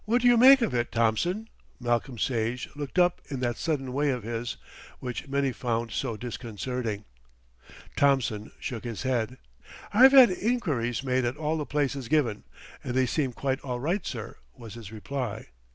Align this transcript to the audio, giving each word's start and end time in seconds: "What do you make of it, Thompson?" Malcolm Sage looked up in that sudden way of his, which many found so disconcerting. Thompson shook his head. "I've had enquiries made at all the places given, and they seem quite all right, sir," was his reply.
"What 0.05 0.23
do 0.23 0.27
you 0.27 0.35
make 0.35 0.63
of 0.63 0.73
it, 0.73 0.91
Thompson?" 0.91 1.47
Malcolm 1.79 2.17
Sage 2.17 2.67
looked 2.75 2.97
up 2.97 3.21
in 3.29 3.39
that 3.41 3.55
sudden 3.57 3.93
way 3.93 4.09
of 4.09 4.23
his, 4.23 4.57
which 4.97 5.27
many 5.27 5.51
found 5.51 5.91
so 5.91 6.17
disconcerting. 6.17 7.05
Thompson 7.95 8.51
shook 8.59 8.83
his 8.83 9.03
head. 9.03 9.37
"I've 9.93 10.13
had 10.13 10.31
enquiries 10.31 11.03
made 11.03 11.23
at 11.23 11.37
all 11.37 11.55
the 11.55 11.67
places 11.67 12.07
given, 12.07 12.45
and 12.83 12.95
they 12.95 13.05
seem 13.05 13.31
quite 13.31 13.59
all 13.61 13.79
right, 13.79 14.03
sir," 14.03 14.37
was 14.57 14.73
his 14.73 14.91
reply. 14.91 15.49